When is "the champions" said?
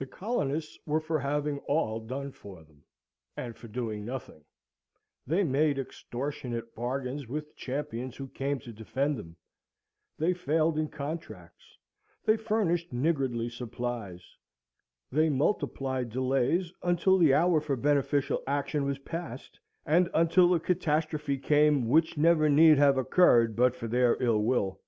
7.46-8.16